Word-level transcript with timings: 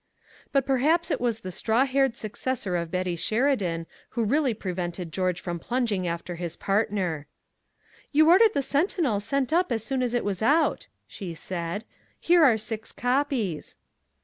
But 0.51 0.65
perhaps 0.65 1.11
it 1.11 1.21
was 1.21 1.41
the 1.41 1.51
straw 1.51 1.85
haired 1.85 2.15
successor 2.15 2.75
of 2.75 2.89
Betty 2.89 3.15
Sheridan 3.15 3.85
who 4.17 4.25
really 4.25 4.55
prevented 4.55 5.11
George 5.11 5.39
from 5.39 5.59
plunging 5.59 6.07
after 6.07 6.37
his 6.37 6.55
partner. 6.55 7.27
"You 8.11 8.27
ordered 8.27 8.55
the 8.55 8.63
Sentinel 8.63 9.19
sent 9.19 9.53
up 9.53 9.71
as 9.71 9.83
soon 9.83 10.01
as 10.01 10.15
it 10.15 10.25
was 10.25 10.41
out," 10.41 10.87
she 11.05 11.35
said. 11.35 11.83
"Here 12.19 12.43
are 12.43 12.57
six 12.57 12.91
copies." 12.91 13.77